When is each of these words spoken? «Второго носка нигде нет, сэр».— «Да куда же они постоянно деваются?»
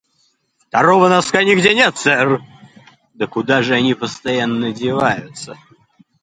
«Второго 0.57 1.09
носка 1.09 1.43
нигде 1.43 1.75
нет, 1.75 1.95
сэр».— 1.95 2.41
«Да 3.13 3.27
куда 3.27 3.61
же 3.61 3.75
они 3.75 3.93
постоянно 3.93 4.73
деваются?» 4.73 5.59